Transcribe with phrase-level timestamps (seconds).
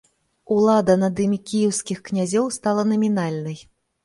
[0.53, 3.63] Улада над імі кіеўскіх князёў стала намінальнай.